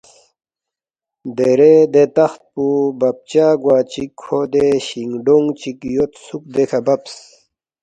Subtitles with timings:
[1.35, 2.65] دیرے دے تخت پو
[2.99, 7.15] ببچا گوا چِک کھو دے شِنگ ڈوُنگ چِک یودسُوک دیکھہ ببس